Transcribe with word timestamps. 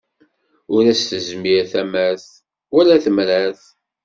Ur 0.75 0.83
as-tezmir 0.91 1.63
tamart, 1.71 2.27
wala 2.73 2.95
temrart. 3.03 3.61